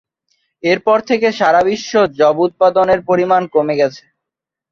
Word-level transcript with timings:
এর 0.63 0.79
পর 0.85 0.99
থেকে 1.09 1.27
সারা 1.39 1.61
বিশ্ব 1.69 1.91
যব 2.19 2.35
উৎপাদনের 2.47 2.99
পরিমাণ 3.09 3.41
কমে 3.53 3.75
গেছে। 3.81 4.03